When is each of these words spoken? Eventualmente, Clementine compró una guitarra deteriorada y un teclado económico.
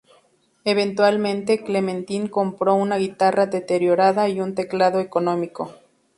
Eventualmente, 0.65 1.63
Clementine 1.63 2.31
compró 2.31 2.73
una 2.73 2.97
guitarra 2.97 3.45
deteriorada 3.45 4.29
y 4.29 4.41
un 4.41 4.55
teclado 4.55 4.99
económico. 4.99 5.75